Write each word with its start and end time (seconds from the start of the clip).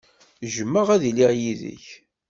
Jjmeɣ 0.53 0.87
ad 0.95 1.03
iliɣ 1.09 1.31
yid-k. 1.41 1.85